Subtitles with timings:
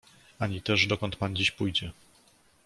[0.39, 1.91] "Ani też, dokąd Pan dziś pójdzie."